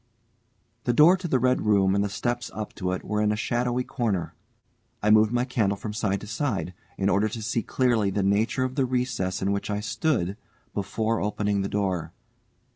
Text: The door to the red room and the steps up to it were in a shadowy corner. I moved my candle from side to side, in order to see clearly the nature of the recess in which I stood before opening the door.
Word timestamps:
The 0.85 0.93
door 0.93 1.15
to 1.17 1.27
the 1.27 1.37
red 1.37 1.61
room 1.61 1.93
and 1.93 2.03
the 2.03 2.09
steps 2.09 2.49
up 2.55 2.73
to 2.73 2.91
it 2.93 3.05
were 3.05 3.21
in 3.21 3.31
a 3.31 3.35
shadowy 3.35 3.83
corner. 3.83 4.33
I 5.03 5.11
moved 5.11 5.31
my 5.31 5.45
candle 5.45 5.77
from 5.77 5.93
side 5.93 6.21
to 6.21 6.27
side, 6.27 6.73
in 6.97 7.07
order 7.07 7.29
to 7.29 7.43
see 7.43 7.61
clearly 7.61 8.09
the 8.09 8.23
nature 8.23 8.63
of 8.63 8.73
the 8.73 8.85
recess 8.87 9.43
in 9.43 9.51
which 9.51 9.69
I 9.69 9.79
stood 9.79 10.37
before 10.73 11.21
opening 11.21 11.61
the 11.61 11.69
door. 11.69 12.13